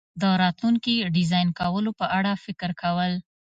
[0.21, 3.11] د راتلونکي ډیزاین کولو په اړه فکر کول